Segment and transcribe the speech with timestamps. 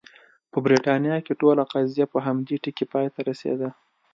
[0.51, 3.69] په برېټانیا کې ټوله قضیه په همدې ټکي پای ته رسېده.